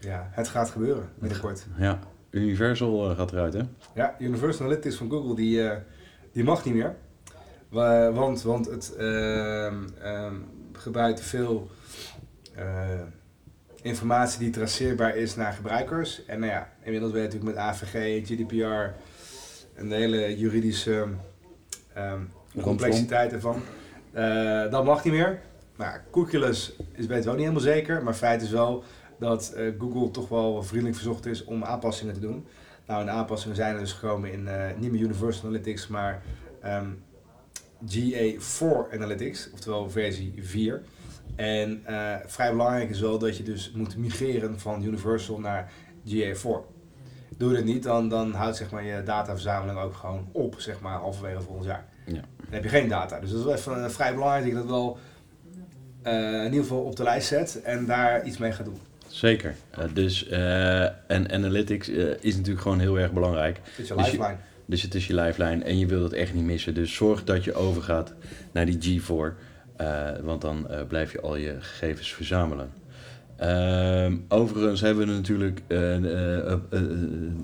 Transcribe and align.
Ja, 0.00 0.28
het 0.30 0.48
gaat 0.48 0.70
gebeuren 0.70 1.08
binnenkort. 1.18 1.66
Ja, 1.78 1.98
Universal 2.30 3.10
uh, 3.10 3.16
gaat 3.16 3.32
eruit 3.32 3.52
hè? 3.52 3.62
Ja, 3.94 4.14
Universal 4.18 4.66
Analytics 4.66 4.96
van 4.96 5.10
Google 5.10 5.34
die, 5.34 5.58
uh, 5.58 5.72
die 6.32 6.44
mag 6.44 6.64
niet 6.64 6.74
meer. 6.74 6.96
want, 8.12 8.42
want 8.42 8.66
het 8.66 8.94
uh, 8.98 9.72
gebruikt 10.72 11.20
veel 11.20 11.70
eh, 12.54 13.00
informatie 13.82 14.38
die 14.38 14.50
traceerbaar 14.50 15.16
is 15.16 15.36
naar 15.36 15.52
gebruikers. 15.52 16.24
En 16.24 16.40
nou 16.40 16.52
ja, 16.52 16.72
inmiddels 16.82 17.12
weet 17.12 17.32
je 17.32 17.38
natuurlijk 17.38 17.56
met 17.56 17.64
AVG, 17.64 18.26
GDPR 18.26 18.94
en 19.74 19.88
de 19.88 19.94
hele 19.94 20.38
juridische 20.38 21.06
um, 21.96 22.30
complexiteit 22.62 23.32
ervan. 23.32 23.62
Uh, 24.14 24.70
dat 24.70 24.84
mag 24.84 25.04
niet 25.04 25.12
meer. 25.12 25.40
Nou, 25.76 25.98
cookieless 26.10 26.76
is 26.92 27.06
weet 27.06 27.24
wel 27.24 27.34
niet 27.34 27.42
helemaal 27.42 27.62
zeker, 27.62 28.02
maar 28.02 28.14
feit 28.14 28.42
is 28.42 28.50
wel 28.50 28.84
dat 29.20 29.52
uh, 29.56 29.72
Google 29.78 30.10
toch 30.10 30.28
wel 30.28 30.62
vriendelijk 30.62 30.96
verzocht 30.96 31.26
is 31.26 31.44
om 31.44 31.64
aanpassingen 31.64 32.14
te 32.14 32.20
doen. 32.20 32.46
Nou, 32.86 33.04
de 33.04 33.10
aanpassingen 33.10 33.56
zijn 33.56 33.74
er 33.74 33.80
dus 33.80 33.92
gekomen 33.92 34.32
in 34.32 34.44
uh, 34.44 34.66
niet 34.78 34.90
meer 34.90 35.00
Universal 35.00 35.48
Analytics, 35.48 35.88
maar 35.88 36.22
um, 36.64 37.02
GA4 37.86 38.92
Analytics, 38.92 39.50
oftewel 39.52 39.90
versie 39.90 40.34
4. 40.38 40.82
En 41.36 41.82
uh, 41.88 42.14
vrij 42.26 42.50
belangrijk 42.50 42.90
is 42.90 43.00
wel 43.00 43.18
dat 43.18 43.36
je 43.36 43.42
dus 43.42 43.72
moet 43.74 43.96
migreren 43.96 44.60
van 44.60 44.82
Universal 44.84 45.40
naar 45.40 45.72
GA4. 46.06 46.78
Doe 47.36 47.50
je 47.50 47.56
dat 47.56 47.64
niet, 47.64 47.82
dan, 47.82 48.08
dan 48.08 48.32
houdt 48.32 48.56
zeg 48.56 48.70
maar, 48.70 48.84
je 48.84 49.02
dataverzameling 49.02 49.78
ook 49.78 49.94
gewoon 49.94 50.28
op, 50.32 50.54
zeg 50.60 50.80
maar, 50.80 50.98
halverwege 50.98 51.40
volgend 51.40 51.66
jaar. 51.66 51.88
Ja. 52.06 52.12
Dan 52.36 52.50
heb 52.50 52.62
je 52.62 52.68
geen 52.68 52.88
data. 52.88 53.20
Dus 53.20 53.30
dat 53.30 53.38
is 53.38 53.44
wel 53.44 53.54
even 53.54 53.78
uh, 53.78 53.88
vrij 53.88 54.14
belangrijk 54.14 54.42
dat 54.42 54.52
je 54.52 54.58
dat 54.58 54.68
wel 54.68 54.98
uh, 56.06 56.38
in 56.38 56.44
ieder 56.44 56.62
geval 56.62 56.82
op 56.82 56.96
de 56.96 57.02
lijst 57.02 57.28
zet 57.28 57.62
en 57.62 57.86
daar 57.86 58.24
iets 58.24 58.38
mee 58.38 58.52
gaat 58.52 58.64
doen. 58.64 58.78
Zeker. 59.10 59.54
Uh, 59.78 59.84
dus, 59.94 60.28
uh, 60.28 60.82
en 60.82 61.30
analytics 61.30 61.88
uh, 61.88 62.10
is 62.20 62.36
natuurlijk 62.36 62.60
gewoon 62.60 62.80
heel 62.80 62.98
erg 62.98 63.12
belangrijk. 63.12 63.60
Het 63.62 63.78
is 63.78 63.88
je 63.88 63.94
lifeline. 63.94 64.26
Dus, 64.26 64.36
je, 64.36 64.36
dus 64.66 64.82
het 64.82 64.94
is 64.94 65.06
je 65.06 65.14
lifeline 65.14 65.64
en 65.64 65.78
je 65.78 65.86
wilt 65.86 66.02
het 66.02 66.12
echt 66.12 66.34
niet 66.34 66.44
missen. 66.44 66.74
Dus 66.74 66.94
zorg 66.94 67.24
dat 67.24 67.44
je 67.44 67.54
overgaat 67.54 68.14
naar 68.52 68.66
die 68.66 69.00
G4. 69.00 69.34
want 70.22 70.40
dan 70.40 70.66
blijf 70.88 71.12
je 71.12 71.20
al 71.20 71.36
je 71.36 71.56
gegevens 71.60 72.12
verzamelen. 72.12 72.70
Ehm, 73.36 74.16
overigens 74.28 74.80
hebben 74.80 75.06
we 75.06 75.12
natuurlijk 75.12 75.62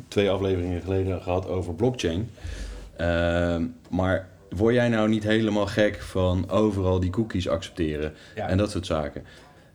twee 0.08 0.30
afleveringen 0.30 0.82
geleden 0.82 1.22
gehad 1.22 1.48
over 1.48 1.74
blockchain. 1.74 2.30
Ehm, 2.96 3.64
maar 3.90 4.28
word 4.50 4.74
jij 4.74 4.88
nou 4.88 5.08
niet 5.08 5.22
helemaal 5.22 5.66
gek 5.66 6.00
van 6.00 6.50
overal 6.50 7.00
die 7.00 7.10
cookies 7.10 7.48
accepteren 7.48 8.12
ja. 8.34 8.48
en 8.48 8.56
dat 8.56 8.70
soort 8.70 8.86
zaken? 8.86 9.24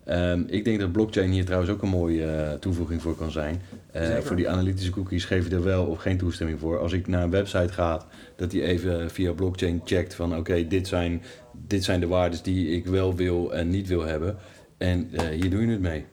Um, 0.08 0.44
ik 0.48 0.64
denk 0.64 0.80
dat 0.80 0.92
blockchain 0.92 1.30
hier 1.30 1.44
trouwens 1.44 1.72
ook 1.72 1.82
een 1.82 1.88
mooie 1.88 2.24
uh, 2.24 2.52
toevoeging 2.52 3.02
voor 3.02 3.16
kan 3.16 3.30
zijn. 3.30 3.62
Uh, 3.96 4.18
voor 4.18 4.36
die 4.36 4.48
analytische 4.48 4.90
cookies 4.90 5.24
geef 5.24 5.48
je 5.48 5.54
er 5.54 5.64
wel 5.64 5.84
of 5.84 5.98
geen 5.98 6.18
toestemming 6.18 6.60
voor. 6.60 6.78
Als 6.78 6.92
ik 6.92 7.06
naar 7.06 7.22
een 7.22 7.30
website 7.30 7.72
ga, 7.72 8.04
dat 8.36 8.50
die 8.50 8.62
even 8.62 9.10
via 9.10 9.32
blockchain 9.32 9.80
checkt 9.84 10.14
van 10.14 10.30
oké, 10.30 10.38
okay, 10.38 10.68
dit, 10.68 10.88
zijn, 10.88 11.22
dit 11.52 11.84
zijn 11.84 12.00
de 12.00 12.06
waarden 12.06 12.42
die 12.42 12.68
ik 12.68 12.86
wel 12.86 13.14
wil 13.14 13.54
en 13.54 13.70
niet 13.70 13.88
wil 13.88 14.02
hebben. 14.02 14.36
En 14.78 15.08
uh, 15.12 15.20
hier 15.20 15.50
doe 15.50 15.60
je 15.60 15.70
het 15.70 15.80
mee. 15.80 16.04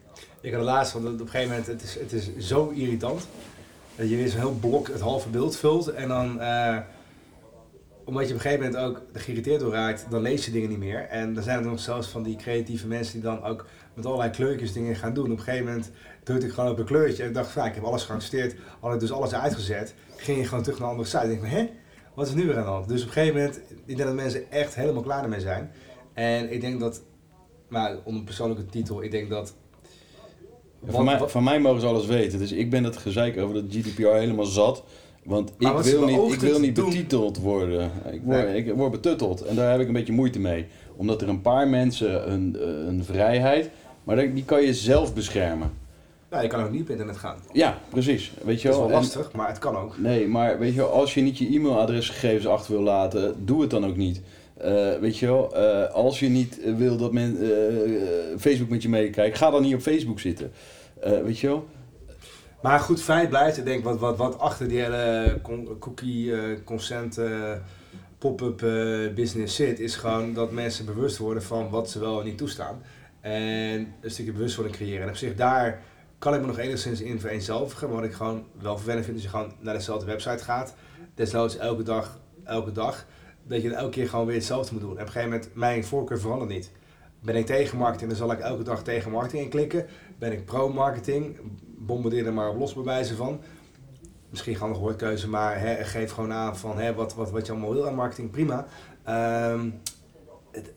Ik 0.42 0.54
had 0.54 0.64
laatst, 0.64 0.94
want 0.94 1.06
op 1.06 1.20
een 1.20 1.28
gegeven 1.28 1.50
moment, 1.50 1.68
het 1.68 1.84
is, 1.84 1.98
het 2.00 2.14
is 2.14 2.48
zo 2.48 2.70
irritant. 2.76 3.28
Dat 3.96 4.10
je 4.10 4.16
weer 4.16 4.30
zo'n 4.30 4.40
heel 4.40 4.58
blok 4.60 4.88
het 4.88 5.00
halve 5.00 5.30
beeld 5.30 5.58
vult 5.58 5.88
en 5.88 6.08
dan 6.08 6.40
omdat 8.10 8.28
je 8.28 8.34
op 8.34 8.36
een 8.36 8.50
gegeven 8.50 8.72
moment 8.72 8.84
ook 8.84 9.02
geïrriteerd 9.14 9.60
door 9.60 9.72
raakt, 9.72 10.06
dan 10.10 10.22
lees 10.22 10.46
je 10.46 10.52
dingen 10.52 10.70
niet 10.70 10.80
meer. 10.80 11.08
En 11.08 11.34
dan 11.34 11.44
zijn 11.44 11.60
er 11.60 11.66
nog 11.66 11.80
zelfs 11.80 12.08
van 12.08 12.24
die 12.24 12.36
creatieve 12.36 12.88
mensen 12.88 13.14
die 13.14 13.22
dan 13.22 13.44
ook 13.44 13.66
met 13.94 14.06
allerlei 14.06 14.30
kleurtjes 14.30 14.74
dingen 14.74 14.96
gaan 14.96 15.14
doen. 15.14 15.32
Op 15.32 15.38
een 15.38 15.44
gegeven 15.44 15.66
moment 15.66 15.92
drukte 16.24 16.46
ik 16.46 16.54
gewoon 16.54 16.72
op 16.72 16.80
een 16.80 16.86
kleurtje 16.86 17.24
en 17.24 17.34
dacht, 17.34 17.54
ja, 17.54 17.66
ik 17.66 17.76
heb 17.76 17.84
alles 17.84 18.04
geaccepteerd, 18.04 18.56
had 18.80 18.94
ik 18.94 19.00
dus 19.00 19.12
alles 19.12 19.34
uitgezet. 19.34 19.94
Ging 20.16 20.38
je 20.38 20.46
gewoon 20.46 20.64
terug 20.64 20.80
naar 20.80 20.88
een 20.88 20.98
andere 20.98 21.18
site. 21.18 21.34
Ik 21.34 21.42
denk, 21.42 21.54
hè, 21.54 21.70
wat 22.14 22.28
is 22.28 22.34
nu 22.34 22.46
weer 22.46 22.58
aan 22.58 22.64
de 22.64 22.70
hand? 22.70 22.88
Dus 22.88 23.02
op 23.02 23.08
een 23.08 23.14
gegeven 23.14 23.36
moment, 23.36 23.60
ik 23.86 23.96
denk 23.96 24.08
dat 24.08 24.14
mensen 24.16 24.52
echt 24.52 24.76
helemaal 24.76 25.04
klaar 25.04 25.24
ermee 25.24 25.40
zijn. 25.40 25.72
En 26.14 26.54
ik 26.54 26.62
denk 26.62 26.80
dat, 26.80 27.02
maar 27.68 27.98
onder 27.98 28.20
een 28.20 28.24
persoonlijke 28.24 28.66
titel, 28.66 29.04
ik 29.04 29.12
denk 29.12 29.30
dat 29.30 29.54
ja, 30.86 30.92
van, 30.92 31.06
mij, 31.06 31.20
van 31.28 31.44
mij 31.44 31.60
mogen 31.60 31.82
ze 31.82 31.88
alles 31.88 32.06
weten. 32.06 32.40
Dus 32.40 32.52
ik 32.52 32.70
ben 32.70 32.84
dat 32.84 32.98
gezeik 32.98 33.38
over 33.38 33.56
dat 33.56 33.64
GDPR 33.70 34.08
helemaal 34.08 34.46
zat. 34.46 34.84
Want 35.30 35.52
ik 35.58 35.68
wil, 35.68 36.06
niet, 36.06 36.34
ik 36.34 36.40
wil 36.40 36.60
niet 36.60 36.74
betiteld 36.74 37.38
worden. 37.38 37.92
Ik 38.12 38.22
word, 38.24 38.48
nee. 38.48 38.56
ik 38.56 38.74
word 38.74 38.92
betutteld. 38.92 39.42
En 39.42 39.56
daar 39.56 39.72
heb 39.72 39.80
ik 39.80 39.88
een 39.88 39.94
beetje 39.94 40.14
moeite 40.14 40.40
mee. 40.40 40.66
Omdat 40.96 41.22
er 41.22 41.30
een 41.30 41.42
paar 41.42 41.68
mensen 41.68 42.32
een, 42.32 42.58
een 42.88 43.04
vrijheid... 43.04 43.70
Maar 44.10 44.34
die 44.34 44.46
kan 44.46 44.62
je 44.62 44.74
zelf 44.74 45.14
beschermen. 45.14 45.72
Ja, 46.32 46.42
je 46.42 46.48
kan 46.48 46.64
ook 46.64 46.72
niet 46.72 46.82
op 46.82 46.90
internet 46.90 47.18
gaan. 47.18 47.38
Ja, 47.54 47.78
precies. 47.90 48.32
Weet 48.44 48.62
je 48.62 48.68
wel? 48.68 48.78
Dat 48.78 48.88
is 48.88 48.94
wel 48.94 49.02
lastig, 49.02 49.32
en, 49.32 49.38
maar 49.38 49.48
het 49.48 49.60
kan 49.60 49.76
ook. 49.76 49.98
Nee, 49.98 50.28
maar 50.28 50.60
weet 50.60 50.74
je 50.74 50.80
wel, 50.80 50.92
als 50.92 51.14
je 51.14 51.22
niet 51.22 51.38
je 51.38 51.48
e-mailadresgegevens 51.48 52.48
achter 52.48 52.74
wil 52.74 52.82
laten, 52.82 53.46
doe 53.46 53.62
het 53.62 53.70
dan 53.70 53.86
ook 53.86 53.98
niet. 53.98 54.22
Uh, 54.66 54.98
weet 55.00 55.18
je 55.18 55.26
wel, 55.26 55.58
uh, 55.58 55.94
als 55.94 56.20
je 56.20 56.30
niet 56.30 56.60
wil 56.78 56.98
dat 56.98 57.12
men 57.12 57.44
uh, 57.44 57.50
Facebook 58.38 58.70
met 58.70 58.82
je 58.82 58.90
meekijkt, 58.90 59.38
ga 59.38 59.50
dan 59.50 59.62
niet 59.62 59.74
op 59.74 59.82
Facebook 59.82 60.20
zitten. 60.20 60.52
weet 61.24 61.40
je 61.40 61.48
wel? 61.48 61.68
Maar 62.62 62.80
goed, 62.80 63.02
feit 63.02 63.30
blijft, 63.30 63.58
ik 63.58 63.66
denk 63.66 63.84
wat, 63.84 64.00
wat, 64.00 64.18
wat 64.18 64.40
achter 64.40 64.68
die 64.68 64.82
hele 64.82 65.40
cookie 65.80 66.34
consent 66.64 67.20
pop-up 68.18 68.58
business 69.16 69.56
zit, 69.56 69.80
is 69.80 69.96
gewoon 69.96 70.34
dat 70.34 70.52
mensen 70.52 70.86
bewust 70.86 71.18
worden 71.18 71.44
van 71.44 71.70
wat 71.70 71.90
ze 71.90 72.00
wel 72.00 72.20
en 72.20 72.26
niet 72.26 72.38
toestaan. 72.38 72.82
En 73.22 73.94
een 74.02 74.12
stukje 74.12 74.32
bewustwording 74.32 74.76
creëren. 74.76 75.04
En 75.04 75.10
op 75.10 75.16
zich 75.16 75.36
daar 75.36 75.82
kan 76.18 76.34
ik 76.34 76.42
me 76.42 76.48
nog 76.48 76.58
enigszins 76.58 77.02
in 77.02 77.20
vereenzelvigen. 77.20 77.88
Maar 77.88 77.98
wat 77.98 78.06
ik 78.06 78.14
gewoon 78.14 78.46
wel 78.62 78.76
vervelend 78.76 79.06
vind, 79.06 79.18
is 79.18 79.24
je 79.24 79.30
gewoon 79.30 79.52
naar 79.60 79.74
dezelfde 79.74 80.06
website 80.06 80.44
gaat. 80.44 80.76
Desnoods 81.16 81.58
elke 81.58 81.84
dag, 81.84 82.20
elke 82.44 82.72
dag. 82.72 83.06
Dat 83.44 83.62
je 83.62 83.74
elke 83.74 83.90
keer 83.90 84.10
gewoon 84.10 84.26
weer 84.26 84.36
hetzelfde 84.36 84.74
moet 84.74 84.82
doen. 84.82 84.98
En 84.98 85.02
op 85.02 85.06
een 85.06 85.12
gegeven 85.12 85.30
moment, 85.30 85.50
mijn 85.56 85.84
voorkeur 85.86 86.20
verandert 86.20 86.52
niet. 86.52 86.72
Ben 87.22 87.36
ik 87.36 87.46
tegen 87.46 87.78
marketing, 87.78 88.10
dan 88.10 88.20
zal 88.20 88.32
ik 88.32 88.40
elke 88.40 88.64
dag 88.64 88.84
tegen 88.84 89.12
marketing 89.12 89.44
inklikken. 89.44 89.86
Ben 90.18 90.32
ik 90.32 90.46
pro-marketing, 90.46 91.38
bombardeer 91.80 92.26
er 92.26 92.34
maar 92.34 92.50
op 92.50 92.60
los 92.60 92.74
bewijzen 92.74 93.16
van. 93.16 93.40
Misschien 94.30 94.56
gewoon 94.56 94.70
nog 94.70 94.80
woordkeuze, 94.80 95.30
maar 95.30 95.60
he, 95.60 95.84
geef 95.84 96.12
gewoon 96.12 96.34
aan 96.34 96.58
van 96.58 96.96
wat, 96.96 97.16
wat, 97.16 97.32
wat 97.32 97.46
je 97.46 97.52
allemaal 97.52 97.74
wil 97.74 97.88
aan 97.88 97.96
marketing, 97.96 98.32
prima. 98.32 98.66
Um, 99.52 99.82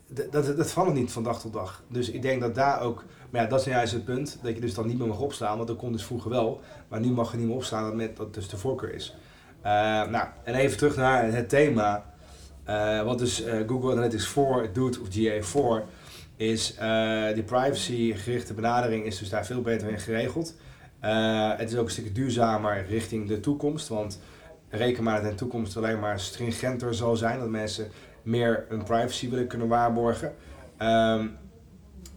dat, 0.07 0.57
dat, 0.57 0.95
niet 0.95 1.13
van 1.13 1.23
dag 1.23 1.41
tot 1.41 1.53
dag. 1.53 1.83
Dus 1.89 2.11
ik 2.11 2.23
denk 2.23 2.41
dat 2.41 2.55
daar 2.55 2.81
ook, 2.81 3.05
maar 3.31 3.43
ja, 3.43 3.49
dat 3.49 3.61
is 3.61 3.67
juist 3.67 3.93
het 3.93 4.05
punt, 4.05 4.39
dat 4.43 4.55
je 4.55 4.61
dus 4.61 4.75
dan 4.75 4.87
niet 4.87 4.99
meer 4.99 5.07
mag 5.07 5.21
opstaan, 5.21 5.57
want 5.57 5.69
dat 5.69 5.77
kon 5.77 5.93
dus 5.93 6.05
vroeger 6.05 6.31
wel, 6.31 6.61
maar 6.89 7.01
nu 7.01 7.11
mag 7.11 7.31
je 7.33 7.37
niet 7.37 7.47
meer 7.47 7.57
opstaan 7.57 7.85
dat 7.85 7.95
met, 7.95 8.17
dat 8.17 8.35
dus 8.35 8.49
de 8.49 8.57
voorkeur 8.57 8.95
is. 8.95 9.17
Uh, 9.59 9.71
nou, 10.07 10.27
en 10.45 10.55
even 10.55 10.77
terug 10.77 10.97
naar 10.97 11.33
het 11.33 11.49
thema, 11.49 12.05
uh, 12.69 13.03
wat 13.03 13.19
dus 13.19 13.45
uh, 13.45 13.55
Google 13.67 13.93
Analytics 13.93 14.29
4 14.29 14.71
doet, 14.73 15.01
of 15.01 15.09
GA4, 15.09 15.85
is 16.37 16.77
uh, 16.83 17.35
die 17.35 17.43
privacy-gerichte 17.43 18.55
benadering 18.55 19.05
is 19.05 19.19
dus 19.19 19.29
daar 19.29 19.47
veel 19.47 19.63
beter 19.63 19.89
in 19.89 20.01
geregeld. 20.01 20.55
Uh, 21.05 21.51
het 21.57 21.71
is 21.73 21.77
ook 21.77 21.85
een 21.85 21.91
stukje 21.91 22.13
duurzamer 22.13 22.87
richting 22.87 23.29
de 23.29 23.41
toekomst, 23.41 23.89
want 23.89 24.21
reken 24.69 25.03
maar 25.03 25.23
dat 25.23 25.31
de 25.31 25.37
toekomst 25.37 25.77
alleen 25.77 26.01
maar 26.01 26.21
stringenter 26.21 26.95
zal 26.95 27.17
zijn, 27.17 27.39
dat 27.39 27.49
mensen 27.49 27.89
meer 28.23 28.65
hun 28.69 28.83
privacy 28.83 29.31
willen 29.31 29.47
kunnen 29.47 29.69
waarborgen. 29.69 30.35
Um, 30.79 31.37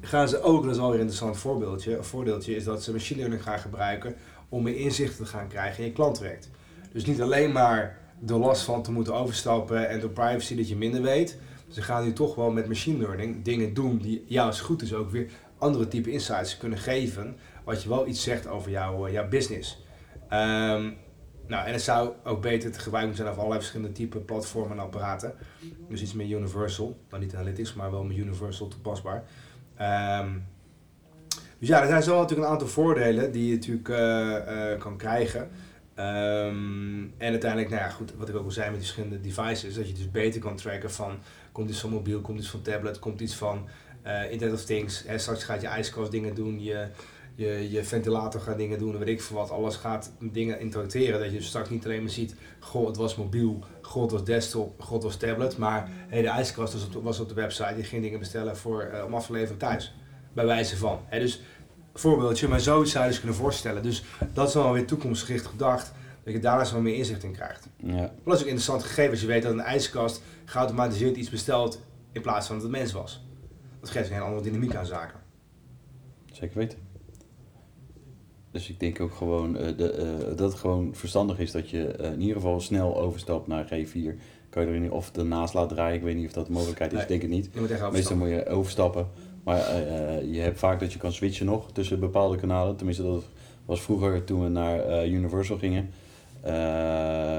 gaan 0.02 0.28
ze 0.28 0.42
ook, 0.42 0.64
dat 0.64 0.72
is 0.72 0.78
wel 0.78 0.90
weer 0.90 1.00
een 1.00 1.08
interessant 1.08 1.38
voorbeeldje, 1.38 2.04
voordeeltje, 2.04 2.56
is 2.56 2.64
dat 2.64 2.84
ze 2.84 2.92
machine 2.92 3.20
learning 3.20 3.44
gaan 3.44 3.60
gebruiken 3.60 4.16
om 4.50 4.64
meer 4.64 4.76
inzicht 4.76 5.18
te 5.18 5.26
gaan 5.26 5.48
krijgen 5.48 5.84
in 5.84 5.90
je 5.90 5.96
klanttraject. 5.96 6.50
Dus 6.92 7.06
niet 7.06 7.22
alleen 7.22 7.52
maar 7.52 7.98
de 8.20 8.38
last 8.38 8.64
van 8.64 8.84
te 8.84 8.92
moeten 8.92 9.14
overstappen 9.14 9.90
en 9.90 10.00
door 10.00 10.10
privacy 10.10 10.56
dat 10.56 10.70
je 10.70 10.76
minder 10.76 11.02
weet. 11.02 11.38
Ze 11.68 11.82
gaan 11.82 12.04
nu 12.04 12.14
toch 12.14 12.36
wel 12.36 12.52
met 12.52 12.68
machine 12.68 12.98
learning 12.98 13.44
dingen 13.44 13.74
doen 13.74 13.98
die 13.98 14.24
juist 14.28 14.60
goed 14.60 14.82
is 14.82 14.94
ook 14.94 15.12
weer 15.12 15.30
andere 15.58 15.88
type 15.88 16.12
insights 16.12 16.58
kunnen 16.58 16.80
geven. 16.80 17.36
Wat 17.66 17.84
je 17.84 17.90
wel 17.90 18.08
iets 18.08 18.24
zegt 18.24 18.48
over 18.48 18.72
jouw, 18.72 19.08
eh, 19.08 19.28
business. 19.30 19.84
Um, 20.24 20.98
nou, 21.48 21.68
en 21.68 21.72
het 21.72 21.82
zou 21.82 22.14
ook 22.24 22.42
beter 22.42 22.72
te 22.72 22.80
gebruiken 22.80 23.16
zijn 23.16 23.28
over 23.28 23.40
allerlei 23.40 23.62
verschillende 23.62 23.94
type 23.94 24.20
platformen 24.20 24.78
en 24.78 24.84
apparaten. 24.84 25.34
Dus 25.90 26.02
iets 26.02 26.14
meer 26.14 26.38
universal, 26.38 26.98
dan 27.10 27.20
niet 27.20 27.36
analytics, 27.36 27.74
maar 27.74 27.92
wel 27.92 28.04
met 28.04 28.18
universal 28.18 28.68
toepasbaar. 28.68 29.24
Um, 30.22 30.48
dus 31.60 31.68
ja, 31.68 31.82
er 31.82 31.88
zijn 31.88 32.04
zo 32.04 32.20
natuurlijk 32.20 32.48
een 32.48 32.54
aantal 32.54 32.68
voordelen 32.68 33.32
die 33.32 33.48
je 33.48 33.54
natuurlijk 33.54 33.90
uh, 33.90 33.98
uh, 34.72 34.80
kan 34.80 34.98
krijgen. 34.98 35.42
Um, 35.96 37.14
en 37.18 37.32
uiteindelijk, 37.32 37.72
nou 37.72 37.82
ja, 37.82 37.90
goed, 37.90 38.14
wat 38.16 38.30
ik 38.30 38.36
ook 38.36 38.46
al 38.46 38.52
zei 38.52 38.70
met 38.70 38.80
die 38.80 38.92
verschillende 38.92 39.22
devices, 39.22 39.76
dat 39.76 39.88
je 39.88 39.94
dus 39.94 40.12
beter 40.12 40.42
kan 40.42 40.56
tracken 40.56 40.92
van, 40.92 41.18
komt 41.52 41.70
iets 41.70 41.80
van 41.80 41.90
mobiel, 41.90 42.22
komt 42.22 42.40
iets 42.40 42.50
van 42.50 42.62
tablet, 42.62 43.00
komt 43.00 43.22
iets 43.22 43.36
van 43.36 43.68
Internet 44.32 44.54
of 44.54 44.66
Things. 44.66 45.04
Hè, 45.08 45.18
straks 45.18 45.44
gaat 45.44 45.62
je 45.62 45.68
ijskast 45.68 46.12
dingen 46.12 46.36
doen, 46.36 46.64
je, 46.64 46.88
je, 47.36 47.72
je 47.72 47.84
ventilator 47.84 48.42
gaat 48.42 48.58
dingen 48.58 48.80
doen, 48.80 48.98
weet 48.98 49.08
ik 49.08 49.22
veel 49.22 49.38
wat. 49.38 49.52
Alles 49.52 49.76
gaat 49.76 50.12
dingen 50.20 50.60
interacteren, 50.60 51.20
dat 51.20 51.32
je 51.32 51.38
dus 51.38 51.48
straks 51.48 51.70
niet 51.70 51.86
alleen 51.86 52.02
maar 52.02 52.12
ziet, 52.12 52.36
goh, 52.60 52.88
het 52.88 52.96
was 52.96 53.16
mobiel, 53.16 53.64
goh, 53.82 54.02
het 54.02 54.12
was 54.12 54.24
desktop, 54.24 54.82
goh, 54.82 54.94
het 54.94 55.04
was 55.04 55.18
tablet. 55.18 55.58
Maar 55.58 55.90
hey, 56.08 56.22
de 56.22 56.28
ijskast 56.28 56.74
was 56.74 56.86
op, 56.86 57.04
was 57.04 57.20
op 57.20 57.30
de 57.30 57.36
website, 57.36 57.74
je 57.78 57.84
ging 57.84 58.02
dingen 58.02 58.20
bestellen 58.20 58.58
voor, 58.58 58.92
uh, 58.94 59.04
om 59.06 59.14
af 59.14 59.26
te 59.26 59.32
leveren 59.32 59.58
thuis. 59.58 59.94
Bij 60.34 60.46
wijze 60.46 60.78
van. 60.78 61.00
Dus 61.10 61.42
voorbeeldje, 61.94 62.48
maar 62.48 62.60
zoiets 62.60 62.92
zou 62.92 63.04
je 63.04 63.10
dus 63.10 63.20
kunnen 63.20 63.38
voorstellen. 63.38 63.84
Dus 63.84 64.04
dat 64.34 64.48
is 64.48 64.54
wel 64.54 64.72
weer 64.72 64.86
toekomstgericht 64.86 65.46
gedacht, 65.46 65.92
dat 66.24 66.34
je 66.34 66.40
daar 66.40 66.60
eens 66.60 66.72
wel 66.72 66.82
meer 66.82 66.96
inzicht 66.96 67.24
in 67.24 67.32
krijgt. 67.32 67.68
Ja. 67.78 68.12
Dat 68.24 68.34
is 68.34 68.40
ook 68.40 68.48
interessant 68.48 68.84
gegeven 68.84 69.12
als 69.12 69.22
je 69.22 69.28
weet 69.28 69.44
dat 69.44 69.52
een 69.52 69.60
ijskast 69.60 70.22
geautomatiseerd 70.46 71.16
iets 71.16 71.30
bestelt 71.30 71.82
in 72.12 72.22
plaats 72.22 72.48
van 72.48 72.56
dat 72.56 72.64
het 72.64 72.74
mens 72.74 72.92
was. 72.92 73.24
Dat 73.80 73.90
geeft 73.90 74.08
een 74.08 74.14
hele 74.14 74.26
andere 74.26 74.44
dynamiek 74.44 74.76
aan 74.76 74.86
zaken. 74.86 75.20
Zeker 76.32 76.58
weten. 76.58 76.78
Dus 78.56 78.70
ik 78.70 78.80
denk 78.80 79.00
ook 79.00 79.14
gewoon 79.14 79.58
uh, 79.62 79.68
de, 79.78 80.18
uh, 80.30 80.38
dat 80.38 80.52
het 80.52 80.60
gewoon 80.60 80.96
verstandig 80.96 81.40
is 81.40 81.52
dat 81.52 81.70
je 81.70 81.96
uh, 82.00 82.12
in 82.12 82.22
ieder 82.22 82.36
geval 82.36 82.60
snel 82.60 83.02
overstapt 83.02 83.48
naar 83.48 83.66
G4. 83.66 84.20
Kan 84.50 84.66
je 84.66 84.74
er 84.74 84.80
niet 84.80 84.92
of 84.92 85.16
ernaast 85.16 85.54
laten 85.54 85.76
draaien. 85.76 85.96
Ik 85.96 86.04
weet 86.04 86.16
niet 86.16 86.26
of 86.26 86.32
dat 86.32 86.46
de 86.46 86.52
mogelijkheid 86.52 86.92
is. 86.92 86.98
Nee, 86.98 87.08
ik 87.08 87.10
denk 87.10 87.22
het 87.22 87.32
niet. 87.32 87.56
Moet 87.56 87.92
Meestal 87.92 88.18
moet 88.18 88.30
je 88.30 88.48
overstappen. 88.48 89.08
Maar 89.44 89.58
je 90.26 90.40
hebt 90.40 90.60
vaak 90.60 90.80
dat 90.80 90.94
je 90.94 91.00
kan 91.00 91.12
switchen 91.12 91.46
nog 91.46 91.72
tussen 91.72 92.00
bepaalde 92.00 92.38
kanalen. 92.38 92.76
Tenminste, 92.76 93.04
dat 93.04 93.24
was 93.66 93.82
vroeger 93.82 94.24
toen 94.24 94.44
we 94.44 94.50
naar 94.50 95.08
Universal 95.08 95.58
gingen. 95.58 95.90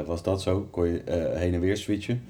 was 0.07 0.23
dat 0.23 0.43
zo? 0.43 0.69
Kon 0.71 0.87
je 0.87 1.03
heen 1.35 1.55
en 1.55 1.61
weer 1.61 1.77
switchen. 1.77 2.23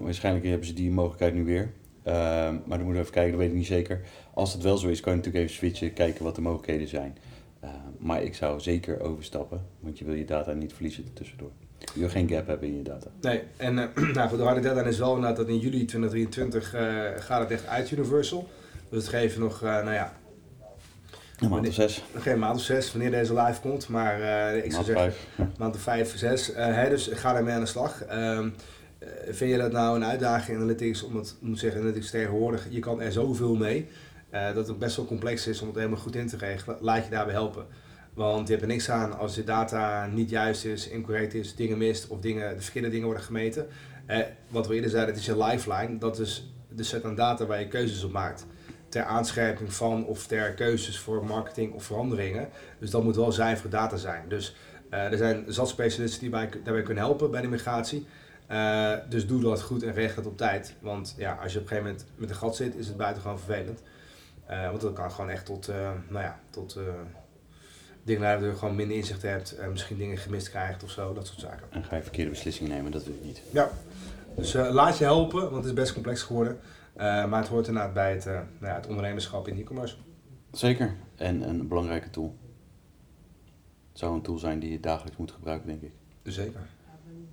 waarschijnlijk 0.00 0.46
hebben 0.46 0.66
ze 0.66 0.72
die 0.72 0.90
mogelijkheid 0.90 1.34
nu 1.34 1.44
weer. 1.44 1.72
maar 2.04 2.52
dan 2.52 2.66
moeten 2.68 2.92
we 2.92 2.98
even 2.98 3.12
kijken, 3.12 3.30
dat 3.30 3.40
weet 3.40 3.50
ik 3.50 3.56
niet 3.56 3.66
zeker. 3.66 4.00
Als 4.34 4.52
het 4.52 4.62
wel 4.62 4.76
zo 4.76 4.88
is, 4.88 5.00
kan 5.00 5.12
je 5.12 5.18
natuurlijk 5.18 5.44
even 5.44 5.56
switchen, 5.56 5.92
kijken 5.92 6.24
wat 6.24 6.34
de 6.34 6.40
mogelijkheden 6.40 6.88
zijn. 6.88 7.16
Uh, 7.64 7.70
maar 7.98 8.22
ik 8.22 8.34
zou 8.34 8.60
zeker 8.60 9.00
overstappen, 9.00 9.66
want 9.80 9.98
je 9.98 10.04
wil 10.04 10.14
je 10.14 10.24
data 10.24 10.52
niet 10.52 10.72
verliezen 10.72 11.12
tussendoor. 11.12 11.50
Je 11.78 12.00
wil 12.00 12.08
geen 12.08 12.28
gap 12.28 12.46
hebben 12.46 12.68
in 12.68 12.76
je 12.76 12.82
data. 12.82 13.10
Nee, 13.20 13.42
en 13.56 13.76
uh, 13.76 13.84
nou 14.14 14.28
goed, 14.28 14.38
de 14.38 14.44
harde 14.44 14.60
deadline 14.60 14.88
is 14.88 14.98
wel 14.98 15.14
inderdaad 15.14 15.36
dat 15.36 15.48
in 15.48 15.58
juli 15.58 15.84
2023 15.84 16.74
uh, 16.74 16.80
gaat 17.16 17.40
het 17.40 17.50
echt 17.50 17.66
uit 17.66 17.90
Universal. 17.90 18.48
Dus 18.88 19.02
het 19.02 19.14
geeft 19.14 19.38
nog, 19.38 19.60
nou 19.60 19.92
ja... 19.92 20.12
Een 21.36 21.48
maand 21.48 21.68
of 21.68 21.74
zes. 21.74 22.04
Geen 22.14 22.38
maand 22.38 22.56
of 22.56 22.62
zes, 22.62 22.92
wanneer 22.92 23.10
deze 23.10 23.34
live 23.34 23.60
komt. 23.60 23.88
Maar 23.88 24.20
ik 24.56 24.72
zou 24.72 24.84
zeggen, 24.84 25.12
vijf. 25.12 25.48
maand 25.58 25.74
of 25.74 25.80
vijf, 25.80 26.18
zes. 26.18 26.50
Hè, 26.54 26.88
dus 26.88 27.08
ga 27.12 27.32
daarmee 27.32 27.54
aan 27.54 27.60
de 27.60 27.66
slag. 27.66 28.02
Ehm, 28.02 28.48
vind 29.28 29.50
je 29.50 29.56
dat 29.56 29.72
nou 29.72 29.96
een 29.96 30.04
uitdaging 30.04 30.56
in 30.56 30.62
analytics? 30.62 31.02
Omdat, 31.02 31.36
moet 31.40 31.58
zeggen, 31.58 31.80
analytics 31.80 32.10
tegenwoordig, 32.10 32.66
je 32.70 32.78
kan 32.78 33.00
er 33.00 33.12
zoveel 33.12 33.54
mee. 33.54 33.88
Uh, 34.30 34.54
dat 34.54 34.68
het 34.68 34.78
best 34.78 34.96
wel 34.96 35.06
complex 35.06 35.46
is 35.46 35.60
om 35.60 35.66
het 35.66 35.76
helemaal 35.76 35.98
goed 35.98 36.16
in 36.16 36.26
te 36.26 36.36
regelen, 36.36 36.78
laat 36.80 37.04
je 37.04 37.10
daarbij 37.10 37.34
helpen. 37.34 37.66
Want 38.14 38.46
je 38.46 38.52
hebt 38.52 38.66
er 38.66 38.72
niks 38.72 38.90
aan 38.90 39.18
als 39.18 39.34
je 39.34 39.44
data 39.44 40.06
niet 40.06 40.30
juist 40.30 40.64
is, 40.64 40.88
incorrect 40.88 41.34
is, 41.34 41.54
dingen 41.54 41.78
mist 41.78 42.08
of 42.08 42.20
dingen, 42.20 42.56
de 42.56 42.62
verkeerde 42.62 42.88
dingen 42.88 43.06
worden 43.06 43.24
gemeten. 43.24 43.66
Uh, 44.06 44.18
wat 44.48 44.66
we 44.66 44.74
eerder 44.74 44.90
zeiden, 44.90 45.14
het 45.14 45.22
is 45.22 45.28
je 45.28 45.44
lifeline. 45.44 45.98
Dat 45.98 46.18
is 46.18 46.52
de 46.68 46.82
set 46.82 47.04
aan 47.04 47.14
data 47.14 47.46
waar 47.46 47.60
je 47.60 47.68
keuzes 47.68 48.04
op 48.04 48.12
maakt. 48.12 48.46
Ter 48.88 49.02
aanscherping 49.02 49.72
van 49.72 50.06
of 50.06 50.26
ter 50.26 50.54
keuzes 50.54 50.98
voor 50.98 51.26
marketing 51.26 51.72
of 51.72 51.84
veranderingen. 51.84 52.48
Dus 52.78 52.90
dat 52.90 53.02
moet 53.02 53.16
wel 53.16 53.32
zuivere 53.32 53.68
data 53.68 53.96
zijn. 53.96 54.28
Dus 54.28 54.54
uh, 54.90 55.12
er 55.12 55.16
zijn 55.16 55.44
zat 55.46 55.68
specialisten 55.68 56.20
die 56.20 56.30
bij, 56.30 56.48
daarbij 56.64 56.82
kunnen 56.82 57.04
helpen 57.04 57.30
bij 57.30 57.40
de 57.40 57.48
migratie. 57.48 58.06
Dus 59.08 59.26
doe 59.26 59.42
dat 59.42 59.62
goed 59.62 59.82
en 59.82 59.92
regel 59.92 60.16
het 60.16 60.26
op 60.26 60.36
tijd. 60.36 60.74
Want 60.80 61.14
ja, 61.16 61.38
als 61.42 61.52
je 61.52 61.58
op 61.58 61.64
een 61.64 61.68
gegeven 61.68 61.90
moment 61.90 62.06
met 62.16 62.30
een 62.30 62.36
gat 62.36 62.56
zit, 62.56 62.74
is 62.76 62.86
het 62.86 62.96
buitengewoon 62.96 63.38
vervelend. 63.38 63.82
Uh, 64.50 64.68
want 64.68 64.80
dat 64.80 64.92
kan 64.92 65.10
gewoon 65.10 65.30
echt 65.30 65.44
tot, 65.44 65.68
uh, 65.68 65.90
nou 66.08 66.24
ja, 66.24 66.40
tot 66.50 66.76
uh, 66.78 66.84
dingen 68.02 68.20
leiden 68.20 68.42
dat 68.44 68.52
je 68.52 68.58
gewoon 68.58 68.74
minder 68.74 68.96
inzicht 68.96 69.22
hebt, 69.22 69.56
misschien 69.70 69.98
dingen 69.98 70.18
gemist 70.18 70.50
krijgt 70.50 70.82
of 70.82 70.90
zo, 70.90 71.12
dat 71.12 71.26
soort 71.26 71.40
zaken. 71.40 71.66
En 71.70 71.84
ga 71.84 71.96
je 71.96 72.02
verkeerde 72.02 72.30
beslissingen 72.30 72.72
nemen, 72.72 72.92
dat 72.92 73.04
wil 73.04 73.14
je 73.20 73.26
niet. 73.26 73.42
Ja, 73.50 73.70
dus 74.36 74.52
laat 74.52 74.98
je 74.98 75.04
helpen, 75.04 75.40
want 75.40 75.54
het 75.54 75.64
is 75.64 75.72
best 75.72 75.92
complex 75.92 76.22
geworden. 76.22 76.58
maar 76.96 77.38
het 77.38 77.48
hoort 77.48 77.66
inderdaad 77.66 77.94
bij 77.94 78.12
het, 78.12 78.24
nou 78.24 78.44
ja, 78.60 78.74
het 78.74 78.86
ondernemerschap 78.86 79.48
in 79.48 79.58
e-commerce. 79.58 79.96
Zeker, 80.52 80.94
en 81.16 81.48
een 81.48 81.68
belangrijke 81.68 82.10
tool. 82.10 82.36
Het 83.90 83.98
zou 83.98 84.14
een 84.14 84.22
tool 84.22 84.38
zijn 84.38 84.58
die 84.58 84.70
je 84.70 84.80
dagelijks 84.80 85.18
moet 85.18 85.32
gebruiken, 85.32 85.68
denk 85.68 85.82
ik. 85.82 85.92
Zeker. 86.22 86.60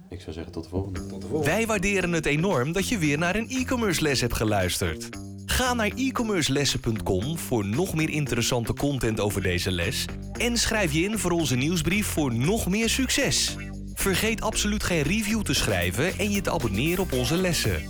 Ik 0.10 0.21
zou 0.21 0.33
zeggen 0.33 0.54
tot 0.54 0.63
de 0.63 0.69
volgende. 0.69 1.06
Tot 1.06 1.21
de 1.21 1.27
volgende. 1.27 1.56
Wij 1.56 1.65
waarderen 1.65 2.12
het 2.12 2.25
enorm 2.25 2.71
dat 2.71 2.88
je 2.88 2.98
weer 2.98 3.18
naar 3.18 3.36
een 3.36 3.50
e-commerce 3.50 4.01
les 4.01 4.21
hebt 4.21 4.33
geluisterd. 4.33 5.10
Ga 5.53 5.73
naar 5.73 5.91
e-commercelessen.com 5.95 7.38
voor 7.38 7.65
nog 7.65 7.94
meer 7.94 8.09
interessante 8.09 8.73
content 8.73 9.19
over 9.19 9.41
deze 9.41 9.71
les. 9.71 10.05
En 10.38 10.57
schrijf 10.57 10.93
je 10.93 11.01
in 11.01 11.17
voor 11.17 11.31
onze 11.31 11.55
nieuwsbrief 11.55 12.07
voor 12.07 12.33
nog 12.33 12.67
meer 12.67 12.89
succes. 12.89 13.55
Vergeet 13.93 14.41
absoluut 14.41 14.83
geen 14.83 15.01
review 15.01 15.41
te 15.41 15.53
schrijven 15.53 16.17
en 16.17 16.31
je 16.31 16.41
te 16.41 16.51
abonneren 16.51 17.03
op 17.03 17.13
onze 17.13 17.38
lessen. 17.38 17.83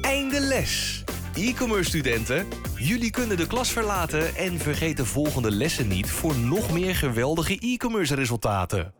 Einde 0.00 0.40
les. 0.40 1.04
E-commerce 1.34 1.88
studenten, 1.88 2.46
jullie 2.74 3.10
kunnen 3.10 3.36
de 3.36 3.46
klas 3.46 3.72
verlaten 3.72 4.36
en 4.36 4.58
vergeet 4.58 4.96
de 4.96 5.04
volgende 5.04 5.50
lessen 5.50 5.88
niet 5.88 6.10
voor 6.10 6.36
nog 6.36 6.72
meer 6.72 6.94
geweldige 6.94 7.58
e-commerce 7.58 8.14
resultaten. 8.14 8.95